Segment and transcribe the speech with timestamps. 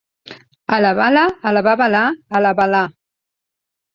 [0.77, 2.01] A la bala, a la babalà
[2.39, 2.81] alaba-la.